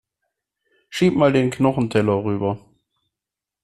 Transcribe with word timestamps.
Schieb 0.89 1.15
mal 1.15 1.31
den 1.31 1.51
Knochenteller 1.51 2.23
rüber. 2.23 2.57